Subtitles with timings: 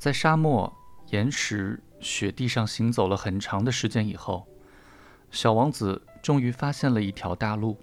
[0.00, 0.72] 在沙漠、
[1.10, 4.48] 岩石、雪地上行走了很长的时间以后，
[5.30, 7.76] 小王子终于发现了一条大路。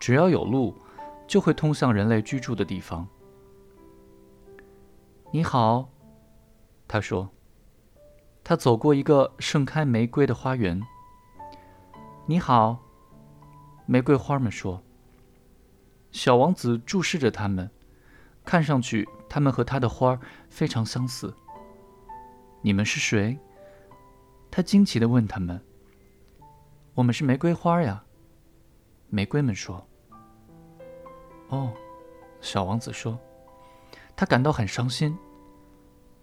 [0.00, 0.76] 只要有路，
[1.28, 3.06] 就会通向人类居住的地方。
[5.30, 5.88] 你好，
[6.88, 7.30] 他说。
[8.42, 10.82] 他走过一个盛开玫瑰的花园。
[12.26, 12.80] 你好，
[13.86, 14.82] 玫瑰花们说。
[16.10, 17.70] 小王子注视着他们，
[18.50, 20.18] 看上去他们和他的花
[20.48, 21.32] 非常相似。
[22.62, 23.38] 你们是谁？
[24.50, 25.62] 他惊奇地问他们。
[26.94, 28.02] 我们是玫瑰花呀，
[29.08, 29.86] 玫瑰们说。
[31.50, 31.72] 哦，
[32.40, 33.16] 小王子说，
[34.16, 35.16] 他感到很伤心。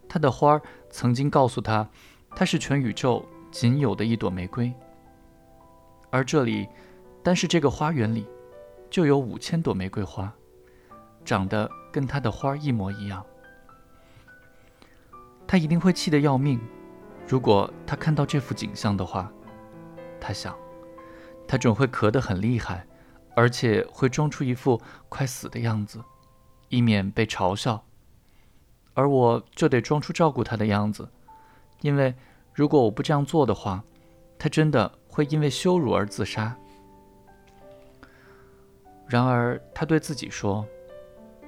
[0.10, 1.90] 他的花曾经告诉他，
[2.32, 4.74] 它是全宇宙仅有的一朵玫瑰，
[6.10, 6.68] 而这里，
[7.24, 8.28] 单是这个花园里，
[8.90, 10.30] 就有五千朵玫瑰花，
[11.24, 13.26] 长得跟他的花一模一样。
[15.48, 16.60] 他一定会气得要命，
[17.28, 19.32] 如果他看到这幅景象的话，
[20.22, 20.56] 他想，
[21.48, 22.86] 他准会咳得很厉害，
[23.36, 26.00] 而且会装出一副快死的样子，
[26.70, 27.84] 以免被嘲笑。
[28.94, 31.10] 而我就得装出照顾他的样子，
[31.82, 32.14] 因为
[32.54, 33.84] 如果我不这样做的话，
[34.38, 36.56] 他真的会因为羞辱而自杀。
[39.08, 40.64] 然而，他对自己说：“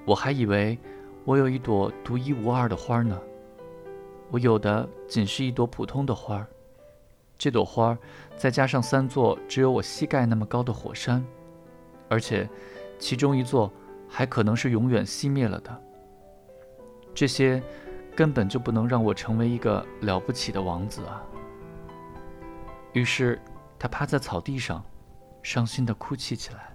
[0.09, 0.75] 我还以为
[1.23, 3.15] 我有一朵独一无二的花呢。
[4.31, 6.43] 我有的仅是一朵普通的花，
[7.37, 7.95] 这朵花
[8.35, 11.23] 再加上三座只有我膝盖那么高的火山，
[12.07, 12.49] 而且
[12.97, 13.71] 其中一座
[14.07, 15.81] 还可能是永远熄灭了的。”
[17.13, 17.61] 这些
[18.15, 21.23] 根本就不能让我成为一个了不起的王子啊！
[22.93, 23.39] 于是，
[23.77, 24.83] 他趴在草地上，
[25.43, 26.68] 伤心地哭泣起来。